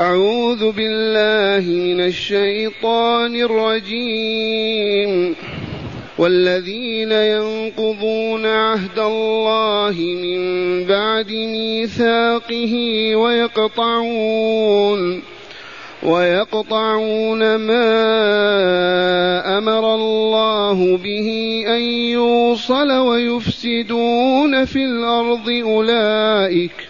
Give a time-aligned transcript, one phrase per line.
[0.00, 5.36] أعوذ بالله من الشيطان الرجيم.
[6.18, 10.40] والذين ينقضون عهد الله من
[10.84, 12.74] بعد ميثاقه
[13.16, 15.22] ويقطعون
[16.02, 17.88] ويقطعون ما
[19.58, 21.28] أمر الله به
[21.66, 21.82] أن
[22.16, 26.89] يوصل ويفسدون في الأرض أولئك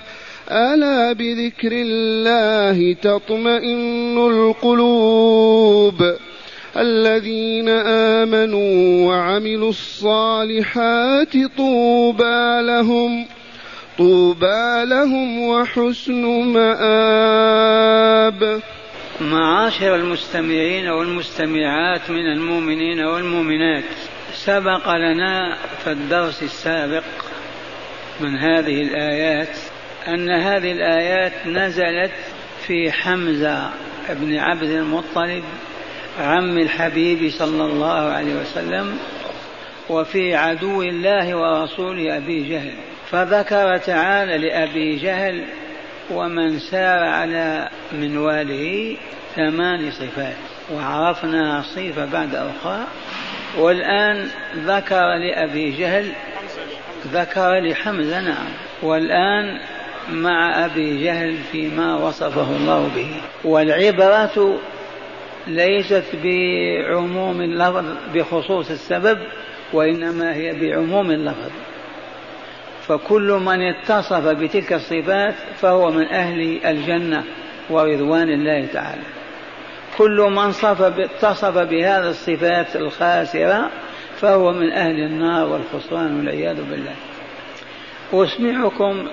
[0.51, 6.01] ألا بذكر الله تطمئن القلوب
[6.77, 7.69] الذين
[8.19, 13.25] آمنوا وعملوا الصالحات طوبى لهم
[13.97, 17.81] طوبى لهم وحسن مآب.
[19.21, 23.83] معاشر المستمعين والمستمعات من المؤمنين والمؤمنات
[24.33, 27.03] سبق لنا في الدرس السابق
[28.19, 29.57] من هذه الآيات
[30.07, 32.11] أن هذه الآيات نزلت
[32.67, 33.69] في حمزة
[34.09, 35.43] بن عبد المطلب
[36.19, 38.97] عم الحبيب صلى الله عليه وسلم
[39.89, 42.73] وفي عدو الله ورسوله أبي جهل.
[43.11, 45.45] فذكر تعالى لأبي جهل
[46.11, 48.97] ومن سار على منواله
[49.35, 50.35] ثمان صفات
[50.73, 52.87] وعرفنا صفة بعد أخرى
[53.57, 56.11] والآن ذكر لأبي جهل
[57.07, 58.47] ذكر لحمزة نعم.
[58.83, 59.59] والآن
[60.09, 63.07] مع أبي جهل فيما وصفه الله به.
[63.43, 64.59] والعبرة
[65.47, 69.17] ليست بعموم اللفظ بخصوص السبب
[69.73, 71.51] وإنما هي بعموم اللفظ.
[72.87, 77.23] فكل من اتصف بتلك الصفات فهو من أهل الجنة
[77.69, 79.03] ورضوان الله تعالى.
[79.97, 83.69] كل من صف اتصف بهذه الصفات الخاسرة
[84.19, 86.95] فهو من أهل النار والخسران والعياذ بالله.
[88.13, 89.07] أسمعكم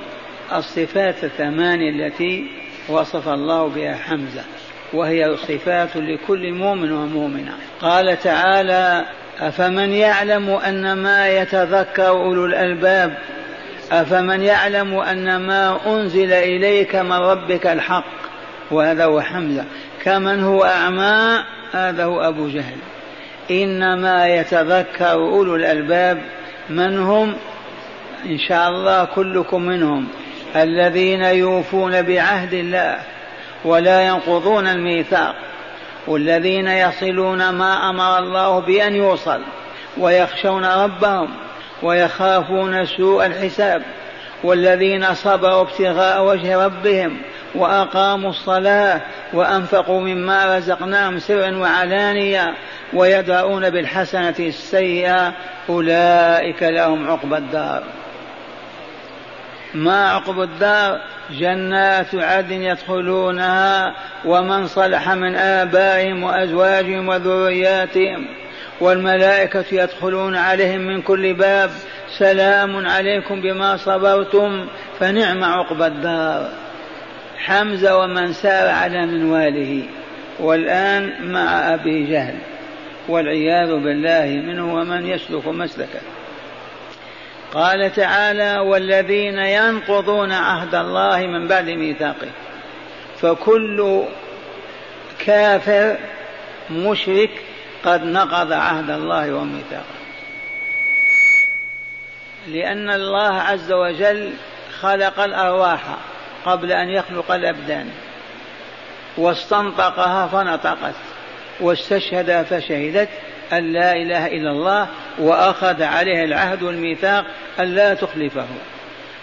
[0.56, 2.46] الصفات الثمانية التي
[2.88, 4.44] وصف الله بها حمزة
[4.92, 7.52] وهي صفات لكل مؤمن ومؤمنة.
[7.80, 9.04] قال تعالى
[9.40, 13.18] أفمن يعلم أن ما يتذكر أولو الألباب؟
[13.92, 18.04] أفمن يعلم أن ما أنزل إليك من ربك الحق؟
[18.70, 19.64] وهذا هو حمزة.
[20.04, 22.76] كمن هو أعمى؟ هذا هو أبو جهل.
[23.50, 26.22] إنما يتذكر أولو الألباب
[26.70, 27.36] من هم؟
[28.26, 30.08] إن شاء الله كلكم منهم.
[30.56, 32.98] الذين يوفون بعهد الله
[33.64, 35.34] ولا ينقضون الميثاق
[36.06, 39.40] والذين يصلون ما أمر الله بأن يوصل
[39.98, 41.28] ويخشون ربهم
[41.82, 43.82] ويخافون سوء الحساب
[44.44, 47.20] والذين صبروا ابتغاء وجه ربهم
[47.54, 49.00] وأقاموا الصلاة
[49.32, 52.54] وأنفقوا مما رزقناهم سرا وعلانية
[52.92, 55.32] ويدرؤون بالحسنة السيئة
[55.68, 57.82] أولئك لهم عقبى الدار.
[59.74, 68.26] ما عقب الدار جنات عدن يدخلونها ومن صلح من آبائهم وأزواجهم وذرياتهم
[68.80, 71.70] والملائكة يدخلون عليهم من كل باب
[72.18, 74.66] سلام عليكم بما صبرتم
[75.00, 76.50] فنعم عقب الدار.
[77.36, 79.82] حمزة ومن سار على منواله
[80.40, 82.34] والآن مع أبي جهل
[83.08, 86.00] والعياذ بالله منه ومن يسلك مسلكه.
[87.54, 92.28] قال تعالى والذين ينقضون عهد الله من بعد ميثاقه.
[93.20, 94.02] فكل
[95.26, 95.96] كافر
[96.70, 97.30] مشرك
[97.84, 99.98] قد نقض عهد الله وميثاقه.
[102.46, 104.32] لأن الله عز وجل
[104.80, 105.80] خلق الأرواح
[106.46, 107.90] قبل أن يخلق الأبدان.
[109.18, 110.94] واستنطقها فنطقت
[111.60, 113.08] واستشهد فشهدت
[113.52, 117.24] أن لا إله إلا الله وأخذ عليه العهد والميثاق
[117.60, 118.46] أن لا تخلفه.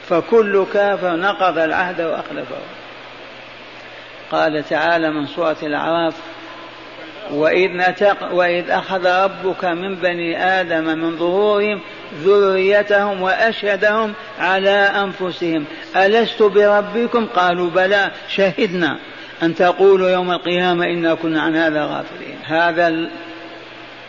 [0.09, 2.57] فكل كافر نقض العهد وأخلفه.
[4.31, 6.13] قال تعالى من سورة الأعراف
[7.31, 11.81] وإذ, نتق وإذ أخذ ربك من بني آدم من ظهورهم
[12.23, 15.65] ذريتهم وأشهدهم على أنفسهم.
[15.95, 18.11] ألست بربكم؟ قالوا بلى.
[18.29, 18.97] شهدنا
[19.43, 22.37] أن تقولوا يوم القيامة إنا كنا عن هذا غافلين.
[22.45, 23.09] هذا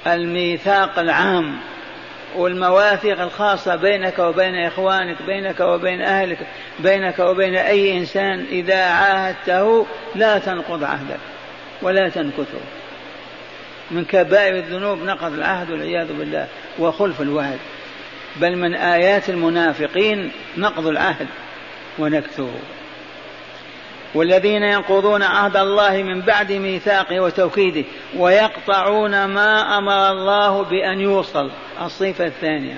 [0.07, 1.57] الميثاق العام
[2.37, 6.39] والمواثيق الخاصة بينك وبين إخوانك بينك وبين أهلك
[6.79, 11.21] بينك وبين أي إنسان إذا عاهدته لا تنقض عهدك
[11.83, 12.61] ولا تنكثه.
[13.91, 16.47] من كبائر الذنوب نقض العهد والعياذ بالله
[16.79, 17.59] وخلف الوعد.
[18.37, 21.27] بل من آيات المنافقين نقض العهد
[21.99, 22.51] ونكثه.
[24.15, 27.85] والذين ينقضون عهد الله من بعد ميثاقه وتوكيده
[28.17, 31.51] ويقطعون ما أمر الله بأن يوصل.
[31.83, 32.77] الصفه الثانية.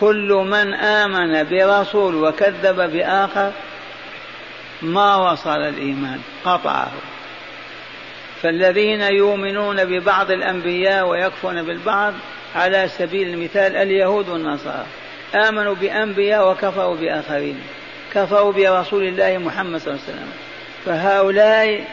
[0.00, 3.52] كل من آمن برسول وكذب بآخر
[4.82, 6.90] ما وصل الإيمان؟ قطعه.
[8.42, 12.14] فالذين يؤمنون ببعض الأنبياء ويكفرون بالبعض
[12.54, 14.86] على سبيل المثال اليهود والنصارى
[15.34, 17.60] آمنوا بأنبياء وكفروا بآخرين.
[18.14, 20.32] كفروا برسول الله محمد صلى الله عليه وسلم.
[20.84, 21.84] فهؤلاء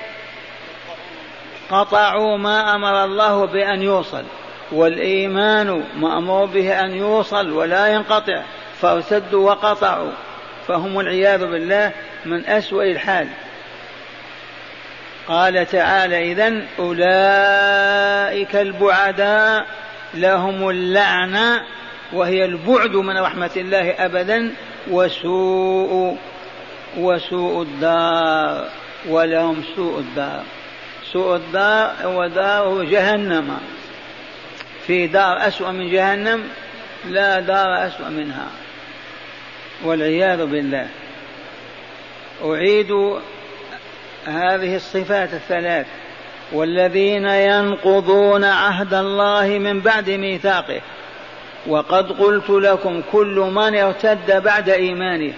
[1.70, 4.24] قطعوا ما أمر الله بأن يوصل
[4.72, 8.42] والإيمان مأمور به أن يوصل ولا ينقطع
[8.82, 10.12] فارتدوا وقطعوا
[10.68, 11.92] فهم والعياذ بالله
[12.26, 13.28] من أسوأ الحال.
[15.28, 19.66] قال تعالى إذن أولئك البعداء
[20.14, 21.62] لهم اللعنه
[22.14, 24.56] وهي البعد من رحمة الله ابدا
[24.88, 26.18] وسوء
[26.98, 28.70] وسوء الدار
[29.08, 30.44] ولهم سوء الدار.
[31.14, 33.60] سوء الدار ودار جهنم.
[34.88, 36.44] في دار أسوأ من جهنم
[37.06, 38.48] لا دار أسوأ منها.
[39.84, 40.88] والعياذ بالله.
[42.46, 42.92] أعيد
[44.26, 45.86] هذه الصفات الثلاث.
[46.52, 50.82] والذين ينقضون عهد الله من بعد ميثاقه.
[51.68, 55.34] وقد قلت لكم كل من ارتد بعد إيمانه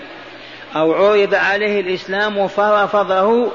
[0.75, 3.51] أو عرض عليه الإسلام فرفضه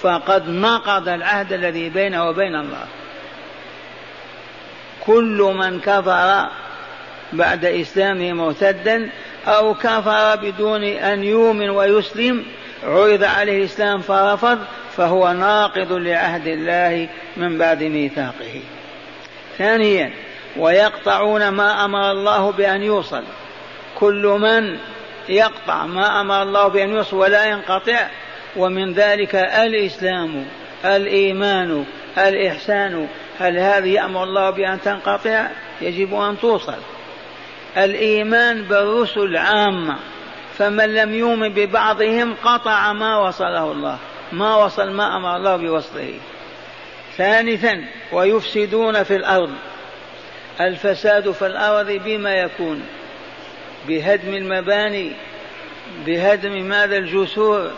[0.00, 2.86] فقد نقض العهد الذي بينه وبين الله.
[5.06, 6.48] كل من كفر
[7.32, 9.10] بعد إسلامه مرتدا
[9.46, 12.44] أو كفر بدون أن يؤمن ويسلم
[12.84, 14.58] عرض عليه الإسلام فرفض
[14.96, 18.60] فهو ناقض لعهد الله من بعد ميثاقه.
[19.58, 20.10] ثانيا
[20.56, 23.22] ويقطعون ما أمر الله بأن يوصل.
[23.98, 24.78] كل من
[25.28, 28.08] يقطع ما أمر الله بأن يوصل ولا ينقطع
[28.56, 30.46] ومن ذلك الإسلام
[30.84, 31.84] الإيمان
[32.18, 33.08] الإحسان.
[33.40, 35.46] هل هذه يأمر الله بأن تنقطع؟
[35.80, 36.78] يجب أن توصل.
[37.76, 39.96] الإيمان بالرسل عامة
[40.58, 43.98] فمن لم يؤمن ببعضهم قطع ما وصله الله
[44.32, 46.14] ما وصل ما أمر الله بوصله.
[47.16, 49.50] ثالثا ويفسدون في الأرض.
[50.60, 52.82] الفساد في الأرض بما يكون
[53.88, 55.12] بهدم المباني
[56.06, 57.70] بهدم ماذا الجسور.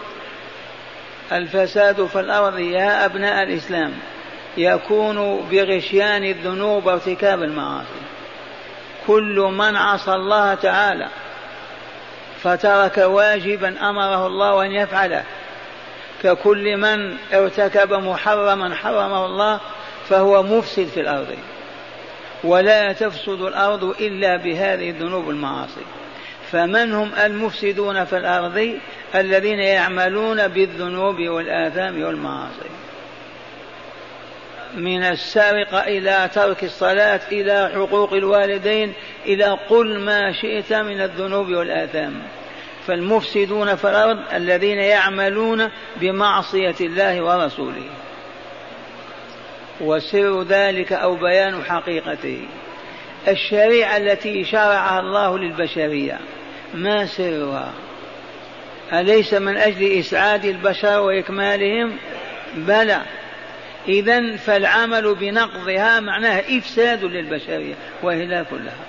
[1.32, 3.92] الفساد في الأرض يا أبناء الإسلام
[4.56, 8.00] يكون بغشيان الذنوب وارتكاب المعاصي.
[9.06, 11.08] كل من عصى الله تعالى
[12.42, 15.24] فترك واجبا أمره الله أن يفعله.
[16.22, 19.60] ككل من ارتكب محرما حرمه الله
[20.08, 21.36] فهو مفسد في الأرض.
[22.44, 25.80] ولا تفسد الأرض إلا بهذه الذنوب المعاصي
[26.52, 28.78] فمن هم المفسدون في الأرض؟
[29.14, 32.70] الذين يعملون بالذنوب والآثام والمعاصي.
[34.76, 38.92] من السرقة إلى ترك الصلاة إلى حقوق الوالدين
[39.26, 42.22] إلى قل ما شئت من الذنوب والآثام.
[42.86, 47.84] فالمفسدون في الأرض الذين يعملون بمعصية الله ورسوله.
[49.80, 52.46] وسر ذلك أو بيان حقيقته.
[53.28, 56.18] الشريعة التي شرعها الله للبشرية
[56.74, 57.72] ما سرها؟
[58.92, 61.96] أليس من أجل إسعاد البشر وإكمالهم؟
[62.54, 63.02] بلى.
[63.88, 68.86] إذا فالعمل بنقضها معناه إفساد للبشرية وإهلاك لها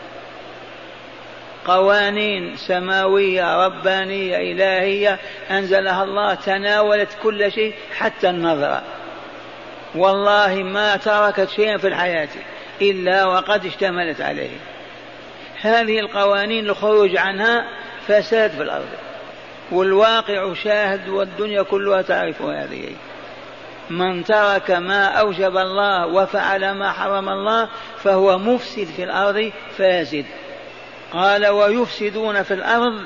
[1.65, 5.20] قوانين سماوية ربانية إلهية
[5.51, 8.84] أنزلها الله تناولت كل شيء حتى النظرة
[9.98, 12.30] والله ما تركت شيئا في الحياة
[12.82, 14.58] إلا وقد اشتملت عليه.
[15.62, 17.68] هذه القوانين الخروج عنها
[18.08, 18.89] فساد في الأرض
[19.72, 22.89] والواقع شاهد والدنيا كلها تعرف هذه.
[23.89, 27.70] من ترك ما أوجب الله وفعل ما حرم الله
[28.04, 30.25] فهو مفسد في الأرض فاسد.
[31.13, 33.04] قال ويفسدون في الأرض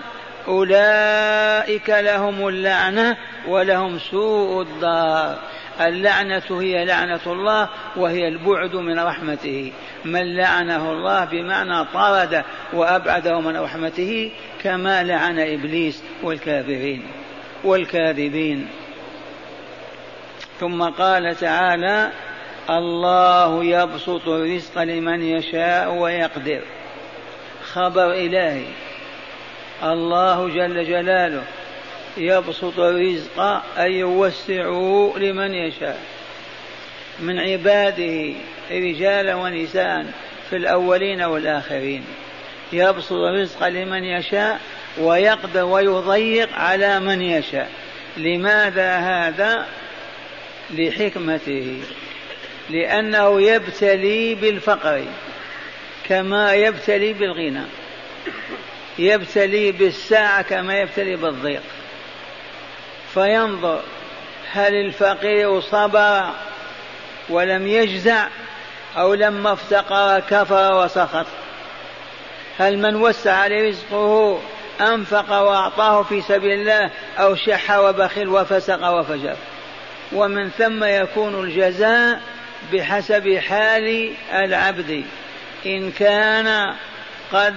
[0.48, 3.17] أولئك لهم اللعنة
[3.48, 5.38] ولهم سوء الدار
[5.88, 9.71] اللعنة هي لعنة الله وهي البعد من رحمته.
[10.05, 14.31] من لعنه الله بمعنى طرد وأبعده من رحمته
[14.63, 17.03] كما لعن إبليس والكافرين
[17.63, 18.67] والكاذبين.
[20.59, 22.09] ثم قال تعالى
[22.69, 26.61] الله يبسط الرزق لمن يشاء ويقدر.
[27.73, 28.65] خبر إلهي.
[29.83, 31.43] الله جل جلاله
[32.18, 33.39] يبسط الرزق
[33.77, 36.00] أي يوسعه لمن يشاء.
[37.20, 38.34] من عباده
[38.72, 40.13] رجالا ونساء
[40.50, 42.06] في الأولين والآخرين.
[42.74, 44.60] يبسط الرزق لمن يشاء
[45.00, 47.70] ويقدر ويضيق على من يشاء.
[48.18, 49.65] لماذا هذا؟
[50.72, 51.82] لحكمته.
[52.70, 55.03] لأنه يبتلي بالفقر
[56.10, 57.65] كما يبتلي بالغنى.
[59.00, 61.62] يبتلي بالساعة كما يبتلي بالضيق.
[63.13, 63.82] فينظر
[64.51, 66.30] هل الفقير صبر
[67.30, 68.27] ولم يجزع
[68.98, 71.25] أو لما افتقر كفر وسخط.
[72.60, 74.39] هل من وسع عليه رزقه
[74.82, 79.36] أنفق وأعطاه في سبيل الله أو شح وبخل وفسق وفجر.
[80.13, 82.22] ومن ثم يكون الجزاء
[82.74, 85.03] بحسب حال العبد.
[85.65, 86.75] إن كان
[87.34, 87.56] قد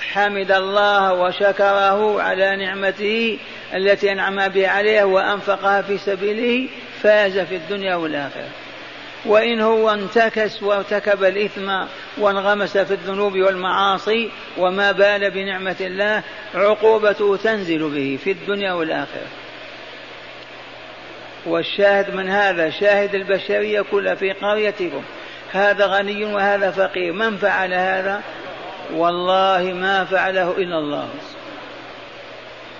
[0.00, 3.38] حمد الله وشكره على نعمته
[3.74, 6.68] التي أنعم بها عليه وأنفقها في سبيله
[7.02, 8.48] فاز في الدنيا والآخرة.
[9.24, 11.70] وإن هو انتكس وارتكب الإثم
[12.18, 16.22] وانغمس في الذنوب والمعاصي وما بال بنعمة الله
[16.54, 19.26] عقوبته تنزل به في الدنيا والآخرة.
[21.46, 25.02] والشاهد من هذا؟ شاهد البشرية كلها في قريتكم.
[25.52, 27.12] هذا غني وهذا فقير.
[27.12, 28.22] من فعل هذا؟
[28.94, 31.08] والله ما فعله إلا الله.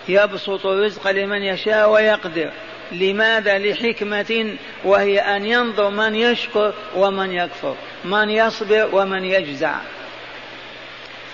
[0.09, 2.51] يبسط الرزق لمن يشاء ويقدر.
[2.93, 9.75] لماذا؟ لحكمة وهي أن ينظر من يشكر ومن يكفر من يصبر ومن يجزع.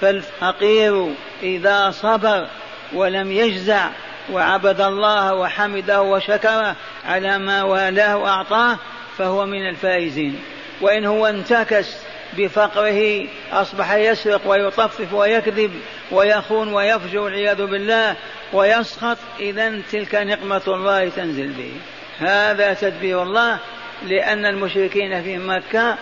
[0.01, 1.11] فالفقير
[1.43, 2.47] إذا صبر
[2.93, 3.89] ولم يجزع
[4.33, 8.79] وعبد الله وحمده وشكره على ما والاه وأعطاه
[9.19, 10.41] فهو من الفائزين.
[10.81, 11.97] وإن هو انتكس
[12.37, 15.71] بفقره أصبح يسرق ويطفف ويكذب
[16.11, 18.17] ويخون ويفجر والعياذ بالله
[18.53, 21.73] ويسخط إذا تلك نقمة الله تنزل به.
[22.19, 23.59] هذا تدبير الله
[24.07, 25.97] لأن المشركين في مكة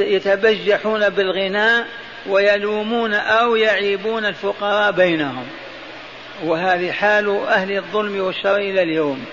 [0.00, 1.86] يتبجحون بالغناء
[2.26, 5.46] ويلومون أو يعيبون الفقراء بينهم.
[6.44, 9.24] وهذه حال أهل الظلم والشر إلى اليوم.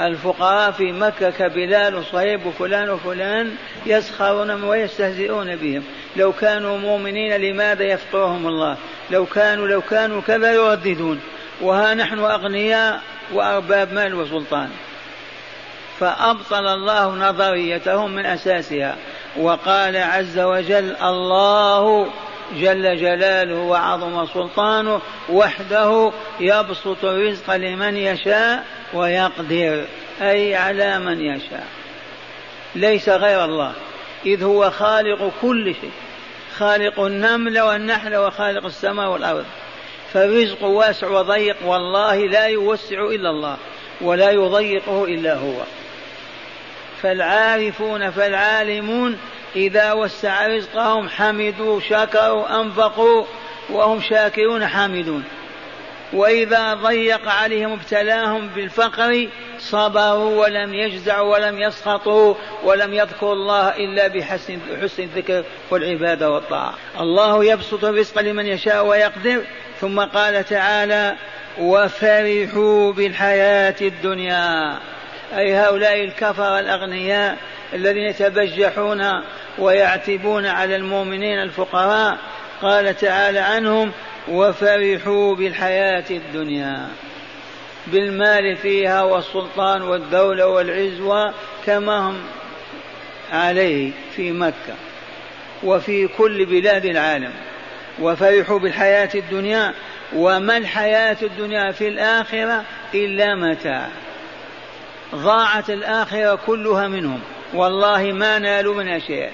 [0.00, 3.54] الفقراء في مكة كبلال وصهيب وفلان وفلان
[3.86, 5.82] يسخرون ويستهزئون بهم.
[6.16, 8.76] لو كانوا مؤمنين لماذا يفقرهم الله؟
[9.10, 11.20] لو كانوا لو كانوا كذا يرددون.
[11.60, 13.00] وها نحن أغنياء
[13.32, 14.70] وأرباب مال وسلطان.
[16.00, 18.96] فأبطل الله نظريتهم من أساسها
[19.36, 22.10] وقال عز وجل الله
[22.56, 29.84] جل جلاله وعظم سلطانه وحده يبسط الرزق لمن يشاء ويقدر
[30.22, 31.66] أي على من يشاء.
[32.74, 33.72] ليس غير الله
[34.26, 35.92] إذ هو خالق كل شيء
[36.56, 39.44] خالق النمل والنحل وخالق السماء والأرض.
[40.12, 43.56] فالرزق واسع وضيق والله لا يوسع إلا الله
[44.00, 45.62] ولا يضيقه إلا هو.
[47.02, 49.18] فالعارفون فالعالمون
[49.56, 53.24] إذا وسع رزقهم حمدوا شكروا أنفقوا
[53.70, 55.24] وهم شاكرون حامدون.
[56.12, 62.34] وإذا ضيق عليهم ابتلاهم بالفقر صبروا ولم يجزعوا ولم يسخطوا
[62.64, 66.74] ولم يذكروا الله إلا بحسن حسن الذكر والعبادة والطاعة.
[67.00, 69.42] الله يبسط الرزق لمن يشاء ويقدر.
[69.80, 71.16] ثم قال تعالى
[71.58, 74.78] وفرحوا بالحياة الدنيا.
[75.36, 77.36] أي هؤلاء الكفر الأغنياء
[77.74, 79.02] الذين يتبجحون
[79.58, 82.18] ويعتبون على المؤمنين الفقراء.
[82.62, 83.92] قال تعالى عنهم
[84.28, 86.88] وفرحوا بالحياة الدنيا.
[87.86, 91.34] بالمال فيها والسلطان والدولة والعزوة
[91.66, 92.18] كما هم
[93.32, 94.74] عليه في مكة
[95.62, 97.32] وفي كل بلاد العالم.
[98.00, 99.74] وفرحوا بالحياة الدنيا
[100.16, 102.64] وما الحياة الدنيا في الآخرة
[102.94, 103.88] إلا متاع.
[105.14, 107.20] ضاعت الآخرة كلها منهم.
[107.54, 109.30] والله ما نالوا منها شيئا.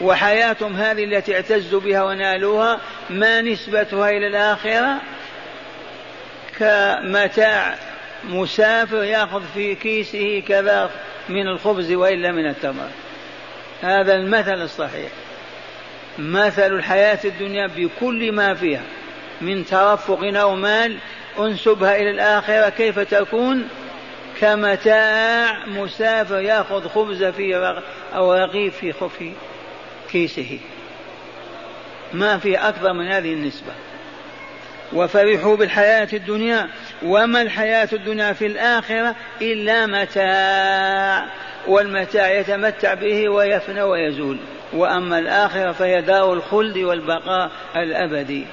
[0.00, 5.00] وحياتهم هذه التي اعتزوا بها ونالوها ما نسبتها إلى الآخرة؟
[6.58, 7.74] كمتاع
[8.24, 10.90] مسافر يأخذ في كيسه كذا
[11.28, 12.88] من الخبز وإلا من التمر.
[13.82, 15.10] هذا المثل الصحيح.
[16.18, 18.82] مثل الحياة الدنيا بكل ما فيها
[19.40, 20.96] من ترفق أو مال
[21.38, 23.68] انسبها إلى الآخرة كيف تكون؟
[24.40, 27.76] كمتاع مسافر يأخذ خبز في.
[28.14, 29.32] أو رغيف في خفي
[30.10, 30.58] كيسه.
[32.12, 33.72] ما في أكثر من هذه النسبة.
[34.92, 36.68] وفرحوا بالحياة الدنيا.
[37.02, 41.26] وما الحياة الدنيا في الآخرة إلا متاع
[41.66, 44.38] والمتاع يتمتع به ويفنى ويزول.
[44.74, 48.46] وأما الآخرة فهي دار الخلد والبقاء الأبدي.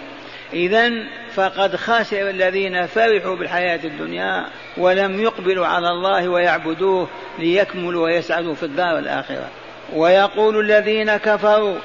[0.53, 0.91] اذا
[1.33, 4.45] فقد خسر الذين فرحوا بالحياة الدنيا
[4.77, 7.07] ولم يقبلوا على الله ويعبدوه
[7.39, 9.49] ليكملوا ويسعدوا في الدار الآخرة.
[9.93, 11.75] ويقول الذين كفروا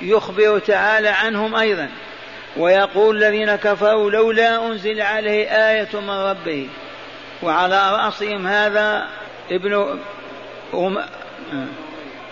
[0.00, 1.88] يخبر تعالى عنهم أيضا.
[2.56, 6.68] ويقول الذين كفروا لولا أنزل عليه آية من ربه.
[7.42, 9.06] وعلى رأسهم هذا
[9.50, 9.98] ابن
[10.74, 10.98] أم...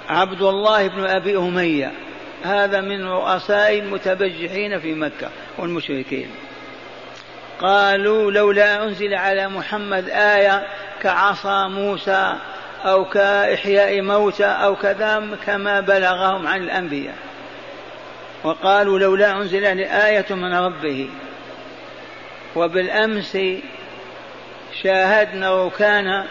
[0.09, 1.93] عبد الله بن أبي أمية.
[2.45, 6.31] هذا من رؤساء المتبجحين في مكة والمشركين.
[7.61, 10.67] قالوا لولا أنزل على محمد آية
[11.03, 12.35] كعصا موسى
[12.85, 17.17] أو كإحياء موتى أو كذا كما بلغهم عن الأنبياء.
[18.45, 21.09] وقالوا لولا أنزل آية من ربه.
[22.57, 23.39] وبالأمس
[24.83, 26.25] شاهدنا ركان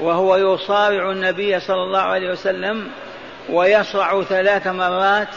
[0.00, 2.88] وهو يصارع النبي صلى الله عليه وسلم
[3.50, 5.28] ويصرع ثلاث مرات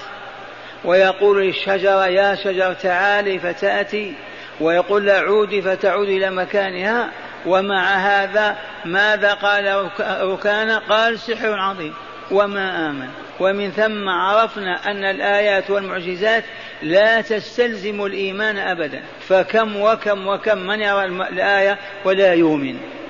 [0.85, 4.13] ويقول للشجرة يا شجر تعالي فتأتي.
[4.61, 7.09] ويقول عودي فتعود إلى مكانها.
[7.45, 9.89] ومع هذا ماذا قال
[10.21, 11.93] ركان؟ قال سحر عظيم.
[12.31, 13.07] وما آمن.
[13.39, 16.43] ومن ثم عرفنا أن الآيات والمعجزات
[16.81, 19.01] لا تستلزم الإيمان أبدا.
[19.19, 23.02] فكم وكم وكم من يرى الآية ولا يؤمن.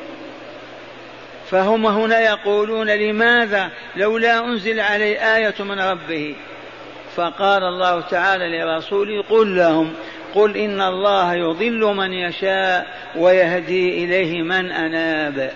[1.49, 6.35] فهم هنا يقولون لماذا لولا أنزل عليه آية من ربه؟
[7.15, 9.93] فقال الله تعالى لرسوله قل لهم
[10.35, 15.51] قل إن الله يضل من يشاء ويهدي إليه من أناب.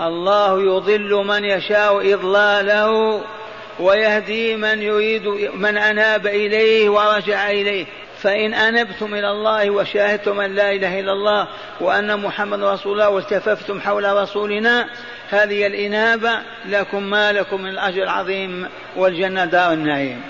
[0.00, 3.22] الله يضل من يشاء إضلاله
[3.80, 7.86] ويهدي من يريد من أناب إليه ورجع إليه.
[8.22, 11.48] فإن أنبتم إلى الله وشاهدتم أن لا إله إلا الله
[11.80, 14.88] وأن محمد رسول الله والتففتم حول رسولنا
[15.30, 16.30] هذه الإنابة
[16.66, 20.22] لكم ما لكم من الأجر العظيم والجنة دار النعيم.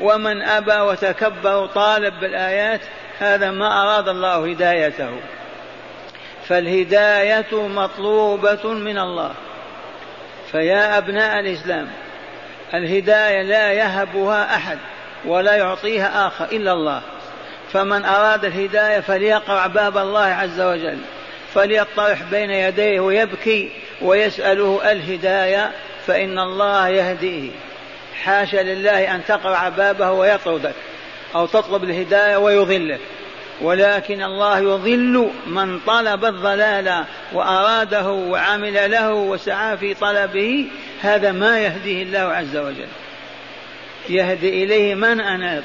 [0.00, 2.80] ومن أبى وتكبر طالب بالآيات
[3.18, 5.10] هذا ما أراد الله هدايته.
[6.48, 9.32] فالهداية مطلوبة من الله.
[10.52, 11.88] فيا أبناء الإسلام
[12.74, 14.78] الهداية لا يهبها أحد
[15.24, 17.02] ولا يعطيها آخر إلا الله.
[17.72, 20.98] فمن أراد الهداية فليقرع باب الله عز وجل
[21.54, 23.70] فليطرح بين يديه ويبكي
[24.02, 25.70] ويسأله الهداية
[26.06, 27.50] فإن الله يهديه.
[28.22, 30.74] حاشا لله أن تقرع بابه ويطردك
[31.34, 33.00] أو تطلب الهداية ويضلك
[33.60, 40.66] ولكن الله يضل من طلب الضلال وأراده وعمل له وسعى في طلبه
[41.02, 42.88] هذا ما يهديه الله عز وجل.
[44.08, 45.62] يهدي إليه من أناب.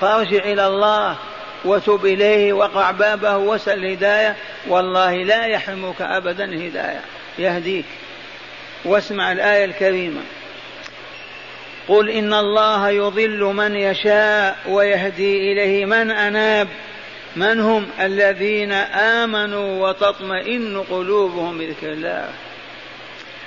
[0.00, 1.16] فارجع إلى الله
[1.64, 4.36] وتب إليه وقع بابه وسل الهداية
[4.68, 7.00] والله لا يحرمك أبدا الهداية
[7.38, 7.84] يهديك.
[8.84, 10.20] واسمع الآية الكريمة.
[11.88, 16.68] قل إن الله يضل من يشاء ويهدي إليه من أناب.
[17.36, 18.72] من هم؟ الذين
[19.22, 22.28] آمنوا وتطمئن قلوبهم بذكر الله.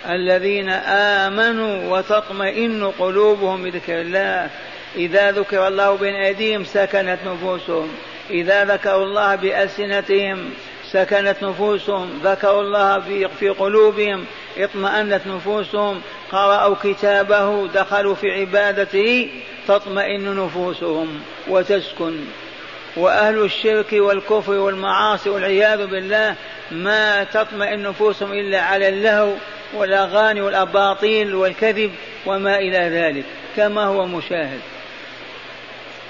[0.09, 0.69] الذين
[1.19, 4.49] آمنوا وتطمئن قلوبهم بذكر الله.
[4.95, 7.89] إذا ذكر الله بين أيديهم سكنت نفوسهم.
[8.29, 10.49] إذا ذكروا الله بألسنتهم
[10.91, 12.19] سكنت نفوسهم.
[12.23, 14.25] ذكروا الله في, في قلوبهم
[14.57, 16.01] اطمأنت نفوسهم.
[16.31, 19.29] قرأوا كتابه دخلوا في عبادته
[19.67, 22.19] تطمئن نفوسهم وتسكن.
[22.97, 26.35] وأهل الشرك والكفر والمعاصي والعياذ بالله
[26.71, 29.33] ما تطمئن نفوسهم إلا على اللهو
[29.73, 31.91] والأغاني والأباطيل والكذب
[32.25, 33.23] وما إلى ذلك.
[33.55, 34.59] كما هو مشاهد.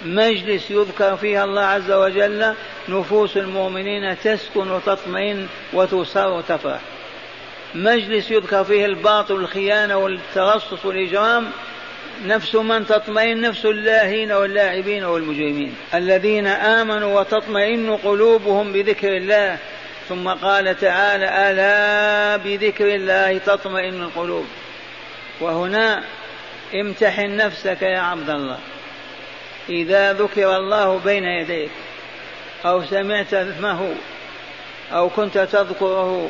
[0.05, 2.53] مجلس يذكر فيها الله عز وجل
[2.89, 6.79] نفوس المؤمنين تسكن وتطمئن وتسر وتفرح.
[7.75, 11.51] مجلس يذكر فيه الباطل والخيانة والترصص والإجرام.
[12.25, 15.75] نفس من تطمئن نفس اللاهين واللاعبين والمجرمين.
[15.93, 19.57] الذين آمنوا وتطمئن قلوبهم بذكر الله.
[20.09, 24.45] ثم قال تعالى ألا بذكر الله تطمئن القلوب.
[25.41, 26.03] وهنا
[26.75, 28.57] امتحن نفسك يا عبد الله.
[29.69, 31.71] إذا ذكر الله بين يديك
[32.65, 33.95] أو سمعت اسمه
[34.93, 36.29] أو كنت تذكره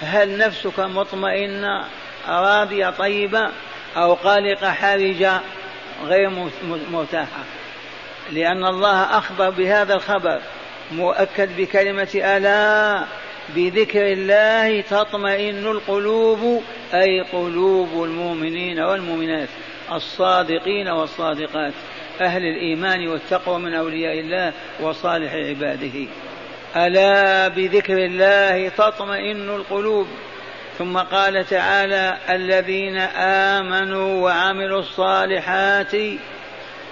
[0.00, 1.84] هل نفسك مطمئنة
[2.28, 3.50] راضية طيبة
[3.96, 5.40] أو قلقة حرجة
[6.04, 6.30] غير
[6.92, 7.44] مرتاحة
[8.32, 10.40] لأن الله أخبر بهذا الخبر
[10.92, 13.04] مؤكد بكلمة ألا
[13.48, 16.62] بذكر الله تطمئن القلوب
[16.94, 19.48] أي قلوب المؤمنين والمؤمنات
[19.92, 21.72] الصادقين والصادقات.
[22.20, 26.06] أهل الإيمان والتقوى من أولياء الله وصالح عباده.
[26.76, 30.06] ألا بذكر الله تطمئن القلوب.
[30.78, 35.94] ثم قال تعالى الذين آمنوا وعملوا الصالحات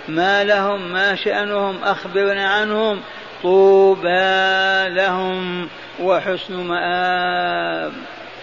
[0.09, 3.01] ما لهم ما شأنهم أخبرنا عنهم
[3.43, 5.69] طوبى لهم
[6.03, 7.93] وحسن مآب.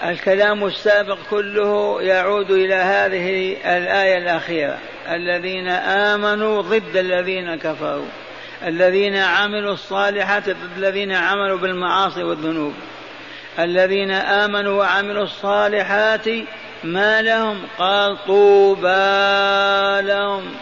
[0.04, 4.78] الكلام السابق كله يعود إلى هذه الآية الأخيرة.
[5.10, 8.08] الذين آمنوا ضد الذين كفروا
[8.65, 12.74] الذين عملوا الصالحات ضد الذين عملوا بالمعاصي والذنوب
[13.60, 16.26] الذين آمنوا وعملوا الصالحات
[16.84, 18.88] ما لهم؟ قال طوبى
[20.08, 20.56] لهم.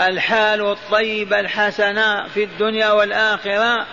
[0.00, 3.86] الحال الطيبة الحسنة في الدنيا والآخرة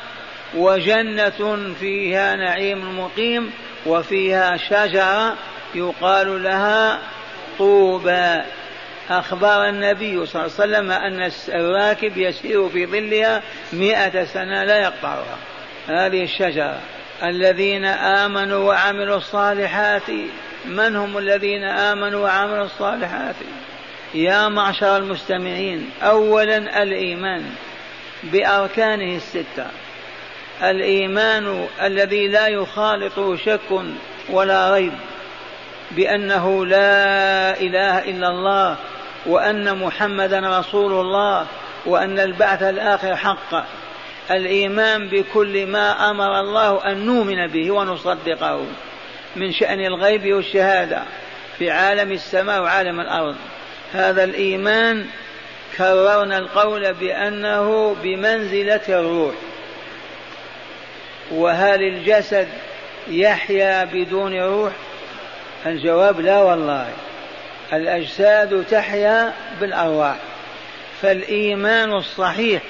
[0.55, 3.51] وجنة فيها نعيم مقيم
[3.85, 5.35] وفيها شجرة
[5.75, 6.99] يقال لها
[7.57, 8.41] طوبى.
[9.09, 13.41] أخبر النبي صلى الله عليه وسلم أن الراكب يسير في ظلها
[13.73, 15.37] مئة سنة لا يقطعها.
[15.87, 16.79] هذه الشجرة.
[17.23, 20.09] الذين آمنوا وعملوا الصالحات
[20.65, 23.35] من هم الذين آمنوا وعملوا الصالحات؟
[24.13, 27.45] يا معشر المستمعين أولا الإيمان
[28.23, 29.65] بأركانه الستة.
[30.63, 33.83] الإيمان الذي لا يخالطه شك
[34.29, 34.93] ولا ريب
[35.91, 38.77] بأنه لا إله إلا الله
[39.25, 41.47] وأن محمدا رسول الله
[41.85, 43.65] وأن البعث الآخر حق
[44.31, 48.65] الإيمان بكل ما أمر الله أن نؤمن به ونصدقه
[49.35, 51.03] من شأن الغيب والشهادة
[51.57, 53.35] في عالم السماء وعالم الأرض.
[53.93, 55.05] هذا الإيمان
[55.77, 59.35] كررنا القول بأنه بمنزلة الروح.
[61.31, 62.47] وهل الجسد
[63.07, 64.71] يحيا بدون روح؟
[65.65, 66.87] الجواب لا والله.
[67.75, 70.15] الأجساد تحيا بالأرواح
[71.01, 72.61] فالإيمان الصحيح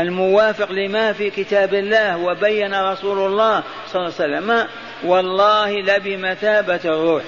[0.00, 3.62] الموافق لما في كتاب الله وبين رسول الله
[3.92, 4.68] صلى الله عليه وسلم
[5.04, 7.22] والله لبمثابة الروح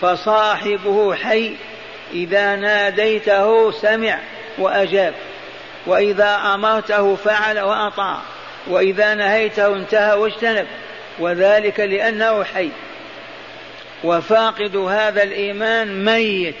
[0.00, 1.52] فصاحبه حي
[2.12, 4.18] إذا ناديته سمع
[4.58, 5.14] وأجاب
[5.86, 8.18] وإذا أمرته فعل وأطاع
[8.66, 10.66] وإذا نهيته انتهى واجتنب
[11.18, 12.70] وذلك لأنه حي.
[14.04, 16.54] وفاقد هذا الإيمان ميت.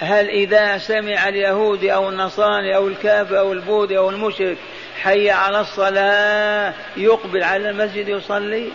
[0.00, 4.56] هل إذا سمع اليهود أو النصارى أو الكافر أو البوذي أو المشرك
[5.02, 8.68] حي على الصلاة يقبل على المسجد يصلي؟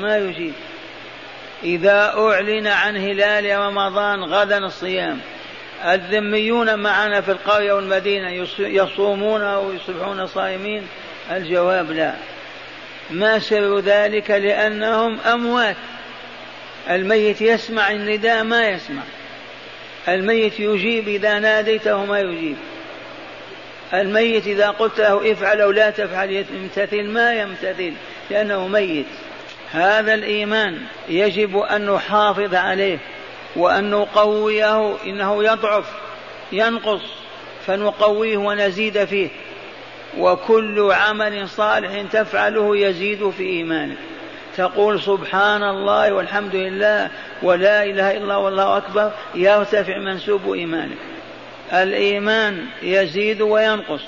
[0.00, 0.52] ما يجيب.
[1.64, 5.20] إذا أعلن عن هلال رمضان غدا الصيام
[5.84, 10.86] الذميون معنا في القرية والمدينة يصومون أو يصبحون صائمين؟
[11.30, 12.14] الجواب لا.
[13.10, 15.76] ما سر ذلك؟ لأنهم أموات.
[16.90, 19.02] الميت يسمع النداء ما يسمع.
[20.08, 22.56] الميت يجيب إذا ناديته ما يجيب.
[23.94, 27.92] الميت إذا قلت له افعل أو لا تفعل يمتثل ما يمتثل
[28.30, 29.06] لأنه ميت.
[29.72, 32.98] هذا الإيمان يجب أن نحافظ عليه
[33.56, 35.84] وأن نقويه إنه يضعف
[36.52, 37.02] ينقص
[37.66, 39.28] فنقويه ونزيد فيه.
[40.18, 43.96] وكل عمل صالح تفعله يزيد في إيمانك
[44.60, 47.10] تقول سبحان الله والحمد لله
[47.42, 50.98] ولا إله إلا الله والله أكبر يرتفع منسوب إيمانك.
[51.72, 54.02] الإيمان يزيد وينقص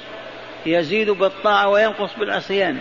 [0.66, 2.78] يزيد بالطاعة وينقص بالعصيان.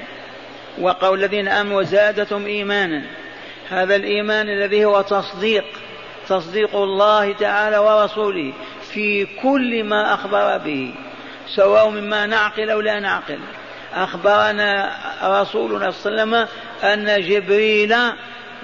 [0.81, 3.01] وقول الذين آمنوا وزادتهم إيمانا
[3.69, 5.65] هذا الإيمان الذي هو تصديق
[6.27, 8.53] تصديق الله تعالى ورسوله
[8.93, 10.93] في كل ما أخبر به
[11.55, 13.39] سواء مما نعقل أو لا نعقل.
[13.93, 16.47] أخبرنا رسولنا صلى الله عليه وسلم
[16.83, 17.95] أن جبريل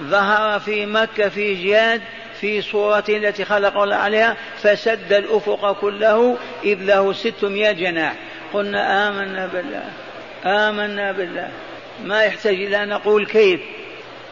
[0.02, 2.02] ظهر في مكة في جهاد
[2.40, 8.14] في صورته التي خلق الله عليها فسد الأفق كله إذ له ستمائة جناح.
[8.54, 9.84] قلنا آمنا بالله
[10.46, 11.50] آمنا بالله.
[12.04, 13.60] ما يحتاج إلى أن نقول كيف؟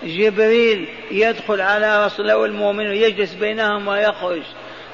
[0.04, 4.44] جبريل يدخل على رسول الله والمؤمن يجلس بينهم ويخرج.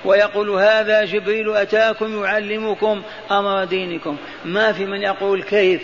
[0.06, 4.18] ويقول هذا جبريل أتاكم يعلمكم أمر دينكم.
[4.46, 5.82] ما في من يقول كيف؟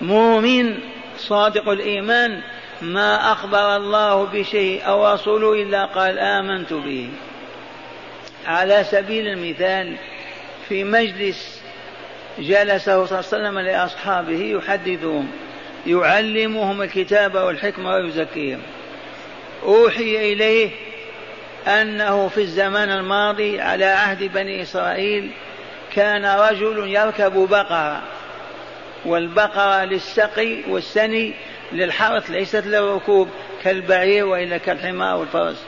[0.00, 0.74] مؤمن
[1.18, 2.40] صادق الإيمان
[2.82, 7.08] ما أخبر الله بشيء أو رسوله إلا قال آمنت به.
[8.46, 9.96] على سبيل المثال
[10.68, 11.60] في مجلس
[12.38, 15.28] جلسه صلى الله عليه وسلم لأصحابه يحدثهم
[15.86, 18.62] يعلمهم الكتاب والحكمة ويزكيهم.
[19.62, 20.70] أوحي إليه
[21.66, 25.30] أنه في الزمان الماضي على عهد بني إسرائيل
[25.94, 28.02] كان رجل يركب بقرة
[29.04, 31.34] والبقرة للسقي والسني
[31.72, 33.28] للحرث ليست للركوب
[33.62, 35.64] كالبعير وإلا كالحمار والفرس.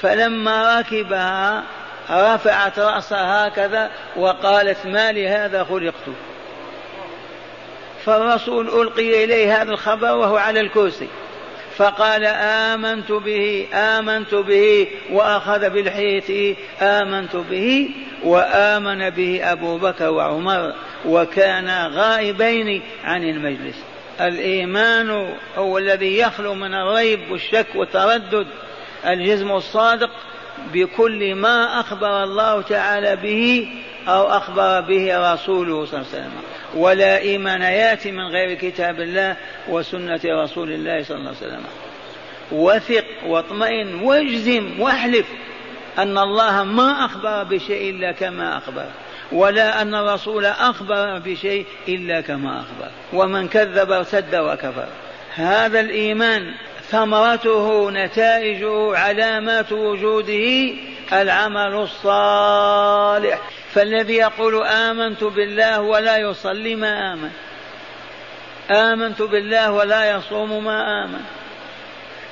[0.00, 1.62] فلما ركبها
[2.10, 6.08] رفعت رأسها هكذا وقالت ما لهذا خلقت.
[8.04, 11.08] فالرسول ألقي إليه هذا الخبر وهو على الكرسي.
[11.76, 12.24] فقال
[12.74, 17.90] آمنت به آمنت به وأخذ بالحيط آمنت به
[18.24, 20.72] وآمن به أبو بكر وعمر
[21.06, 23.76] وكانا غائبين عن المجلس.
[24.20, 28.46] الإيمان هو الذي يخلو من الريب والشك والتردد.
[29.06, 30.10] الجزم الصادق
[30.72, 33.68] بكل ما أخبر الله تعالى به
[34.08, 36.32] أو أخبر به رسوله صلى الله عليه وسلم.
[36.74, 39.36] ولا إيمان يأتي من غير كتاب الله
[39.68, 41.64] وسنة رسول الله صلى الله عليه وسلم.
[42.52, 45.26] وثق واطمئن واجزم واحلف
[45.98, 48.86] أن الله ما أخبر بشيء إلا كما أخبر
[49.32, 54.88] ولا أن الرسول أخبر بشيء إلا كما أخبر ومن كذب ارتد وكفر.
[55.34, 56.54] هذا الإيمان
[56.90, 60.74] ثمرته نتائجه علامات وجوده
[61.12, 63.40] العمل الصالح.
[63.74, 67.30] فالذي يقول آمنت بالله ولا يصلي ما آمن.
[68.70, 71.24] آمنت بالله ولا يصوم ما آمن.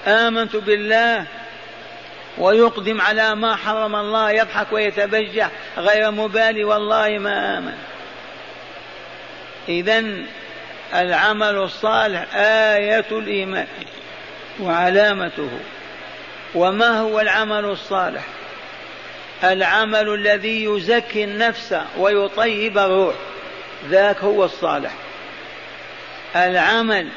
[0.06, 1.26] آمنت بالله
[2.38, 7.78] ويقدم على ما حرم الله يضحك ويتبجح غير مبالي والله ما آمن.
[9.68, 10.04] إذا
[10.94, 13.66] العمل الصالح آية الإيمان
[14.60, 15.50] وعلامته.
[16.54, 18.24] وما هو العمل الصالح؟
[19.44, 23.14] العمل الذي يزكي النفس ويطيب الروح.
[23.88, 24.92] ذاك هو الصالح.
[26.36, 27.08] العمل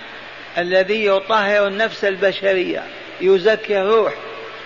[0.58, 2.84] الذي يطهر النفس البشرية
[3.22, 4.14] يزكي الروح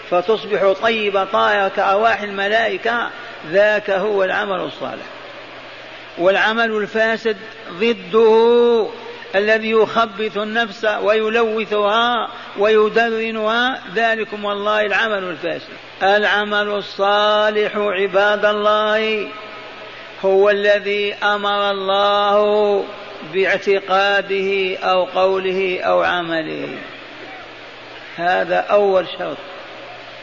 [0.09, 3.09] فتصبح طيبة طاهرة كأرواح الملائكة
[3.51, 5.05] ذاك هو العمل الصالح.
[6.17, 7.37] والعمل الفاسد
[7.69, 8.87] ضده.
[9.35, 15.73] الذي يخبث النفس ويلوثها ويدرنها ذلكم والله العمل الفاسد.
[16.03, 19.27] العمل الصالح عباد الله
[20.25, 22.83] هو الذي أمر الله
[23.33, 26.77] باعتقاده أو قوله أو عمله.
[28.15, 29.37] هذا أول شرط.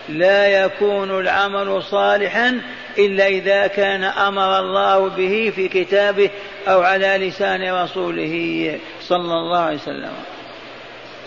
[0.08, 2.60] لا يكون العمل صالحا
[2.98, 6.30] إلا إذا كان أمر الله به في كتابه
[6.68, 10.12] أو على لسان رسوله صلى الله عليه وسلم.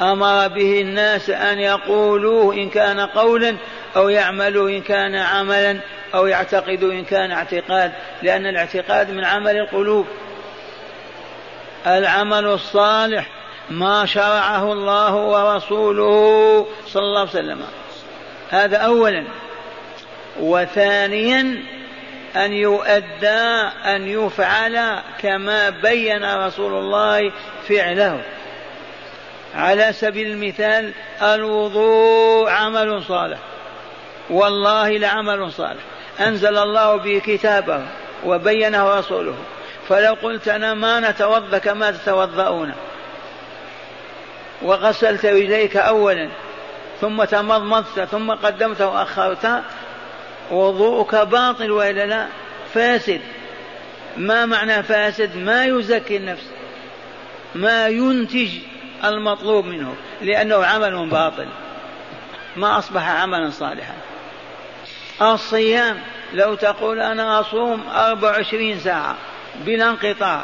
[0.02, 3.56] أمر به الناس أن يقولوه إن كان قولا
[3.96, 5.80] أو يعملوا إن كان عملا
[6.16, 7.92] أو يعتقدوا إن كان اعتقاد
[8.24, 10.06] لأن الاعتقاد من عمل القلوب.
[11.88, 13.28] العمل الصالح
[13.70, 17.62] ما شرعه الله ورسوله صلى الله عليه وسلم.
[18.50, 19.24] هذا اولا.
[20.40, 21.64] وثانيا
[22.36, 23.40] أن يؤدى
[23.86, 27.32] أن يفعل كما بين رسول الله
[27.70, 28.22] فعله.
[29.56, 33.38] على سبيل المثال الوضوء عمل صالح.
[34.30, 35.82] والله لعمل صالح.
[36.20, 37.86] أنزل الله به كتابه
[38.26, 39.36] وبينه رسوله.
[39.90, 42.74] فلو قلت أنا ما نتوضأ كما تتوضؤون.
[44.62, 46.30] وغسلت رجليك اولا.
[47.02, 49.64] ثم تمضمضت ثم قدمت وأخرت
[50.52, 52.28] وضوءك باطل وإلا لا
[52.74, 53.22] فاسد.
[54.18, 56.50] ما معنى فاسد؟ ما يزكي النفس
[57.56, 58.50] ما ينتج
[59.04, 61.48] المطلوب منه لأنه عمل باطل.
[62.56, 63.94] ما أصبح عملا صالحا.
[65.22, 65.98] الصيام
[66.34, 69.16] لو تقول أنا أصوم أربع وعشرين ساعة
[69.66, 70.44] بلا انقطاع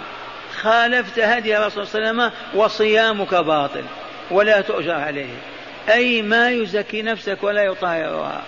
[0.61, 3.83] خالفت هدي الرسول صلى الله عليه وسلم وصيامك باطل
[4.31, 5.52] ولا تؤجر عليه.
[5.89, 8.41] أي ما يزكي نفسك ولا يطهرها.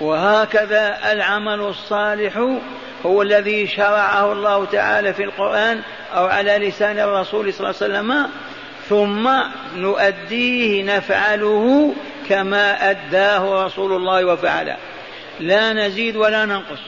[0.00, 2.58] وهكذا العمل الصالح
[3.06, 5.82] هو الذي شرعه الله تعالى في القرآن
[6.14, 8.30] أو على لسان الرسول صلى الله عليه وسلم
[8.88, 9.30] ثم
[9.76, 11.94] نؤديه نفعله
[12.28, 14.76] كما أداه رسول الله وفعله.
[15.40, 16.80] لا نزيد ولا ننقص.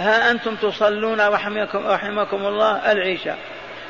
[0.00, 3.38] ها أنتم تصلون رحمكم, رحمكم الله العشاء.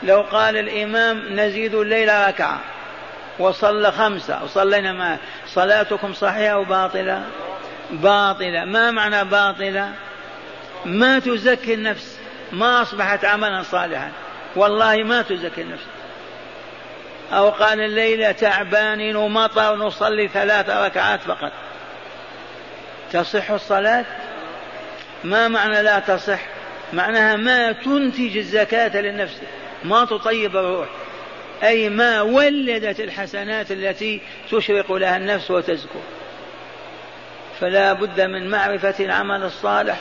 [0.02, 2.60] لو قال الإمام نزيد الليل ركعة.
[3.40, 4.44] وصلى خمسة.
[4.44, 6.64] وصلينا معه صلاتكم صحيحة أو
[7.90, 9.92] باطلة؟ ما معنى باطلة؟
[10.84, 12.18] ما تزكي النفس.
[12.52, 14.10] ما أصبحت عملا صالحا.
[14.56, 15.84] والله ما تزكي النفس.
[17.32, 21.52] أو قال الليلة تعبان ومطر نصلي ثلاث ركعات فقط.
[23.12, 24.04] تصح الصلاة؟
[25.24, 26.40] ما معنى لا تصح؟
[26.92, 29.36] معناها ما تنتج الزكاة للنفس.
[29.84, 30.88] ما تطيب الروح.
[31.62, 34.20] أي ما ولدت الحسنات التي
[34.50, 35.98] تشرق لها النفس وتزكو.
[37.60, 39.96] فلا بد من معرفة العمل الصالح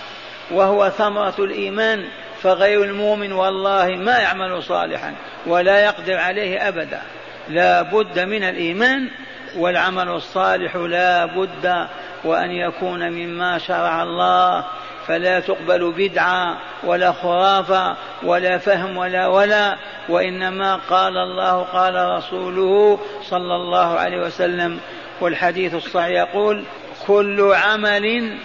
[0.51, 2.05] وهو ثمرة الإيمان
[2.41, 7.01] فغير المؤمن والله ما يعمل صالحا ولا يقدر عليه أبدا.
[7.49, 9.09] لا بد من الإيمان
[9.57, 11.87] والعمل الصالح لا بد
[12.23, 14.65] وأن يكون مما شرع الله
[15.09, 19.77] فلا تقبل بدعة ولا خرافة ولا فهم ولا ولا
[20.09, 24.79] وإنما قال الله قال رسوله صلى الله عليه وسلم.
[25.21, 26.63] والحديث الصحيح يقول
[27.07, 28.37] كل عمل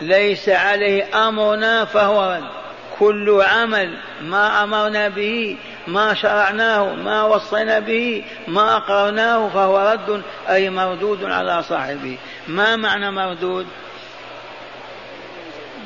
[0.00, 2.50] ليس عليه أمرنا فهو رد.
[2.98, 10.70] كل عمل ما أمرنا به ما شرعناه ما وصينا به ما أقرناه فهو رد أي
[10.70, 12.18] مردود على صاحبه.
[12.48, 13.66] ما معنى مردود؟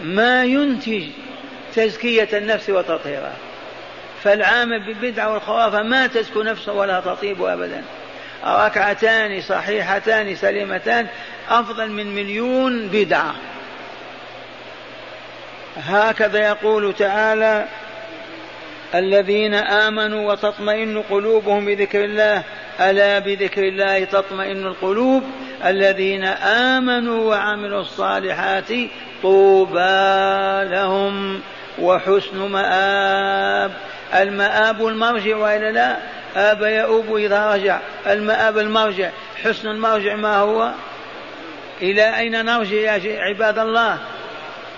[0.03, 1.05] ما ينتج
[1.75, 3.37] تزكية النفس وتطهيرها.
[4.23, 7.83] فالعامل بالبدعة والخرافة ما تزكو نفسه ولا تطيب أبدا.
[8.45, 11.07] ركعتان صحيحتان سليمتان
[11.51, 13.35] أفضل من مليون بدعة.
[15.77, 17.67] هكذا يقول تعالى
[18.95, 22.43] الذين آمنوا وتطمئن قلوبهم بذكر الله
[22.81, 25.23] ألا بذكر الله تطمئن القلوب؟
[25.65, 28.73] الذين آمنوا وعملوا الصالحات
[29.23, 31.41] طوبى لهم
[31.79, 33.71] وحسن مآب.
[34.15, 35.97] المآب المرجع وإلا لا؟
[36.37, 37.79] آب يؤوب إذا رجع.
[38.07, 39.11] المآب المرجع
[39.45, 40.71] حسن المرجع ما هو؟
[41.83, 43.99] إلى أين نرجع يا عباد الله؟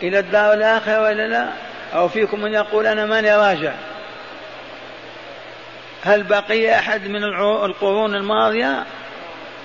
[0.03, 1.49] إلى الدار الآخرة وإلا لا؟
[1.95, 3.73] أو فيكم من يقول أنا ماني راجع؟
[6.07, 7.25] هل بقي أحد من
[7.65, 8.85] القرون الماضية؟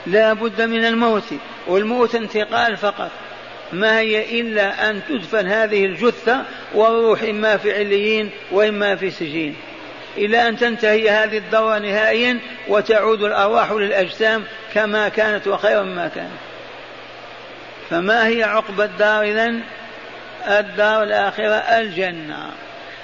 [0.08, 1.34] لا بد من الموت
[1.68, 3.12] والموت انتقال فقط.
[3.74, 9.56] ما هي إلا أن تدفن هذه الجثة والروح إما في عليين وإما في سجين.
[10.18, 16.40] إلى أن تنتهي هذه الدورة نهائيا وتعود الأرواح للأجسام كما كانت وخيرا مما كانت.
[17.90, 19.62] فما هي عقبى الدار إذن؟
[20.48, 22.50] الدار الآخرة الجنة.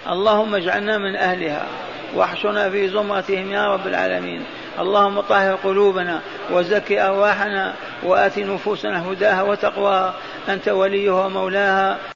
[0.09, 1.67] اللهم اجعلنا من أهلها.
[2.15, 4.43] واحشنا في زمرتهم يا رب العالمين.
[4.79, 10.13] اللهم طهر قلوبنا وزك أرواحنا وآت نفوسنا هداها وتقواها.
[10.49, 11.97] أنت وليها ومولاها.